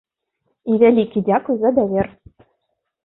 І 0.71 0.77
вялікі 0.85 1.23
дзякуй 1.29 1.57
за 1.65 1.73
давер! 1.81 2.07